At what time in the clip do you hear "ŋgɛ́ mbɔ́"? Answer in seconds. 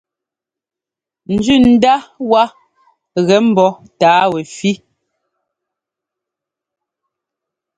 3.21-3.69